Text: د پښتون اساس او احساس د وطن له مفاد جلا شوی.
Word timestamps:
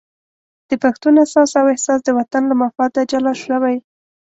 د 0.69 0.71
پښتون 0.83 1.13
اساس 1.23 1.51
او 1.61 1.65
احساس 1.73 1.99
د 2.03 2.09
وطن 2.17 2.43
له 2.49 2.55
مفاد 2.61 2.93
جلا 3.11 3.33
شوی. 3.45 3.75